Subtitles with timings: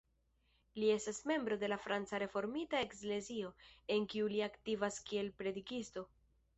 [0.83, 3.55] Li estas membro de la Franca Reformita Eklezio,
[3.99, 6.09] en kiu li aktivas kiel predikisto.